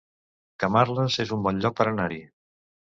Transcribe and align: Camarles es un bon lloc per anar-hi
Camarles 0.63 1.21
es 1.27 1.35
un 1.39 1.47
bon 1.49 1.63
lloc 1.67 1.79
per 1.81 1.91
anar-hi 1.95 2.23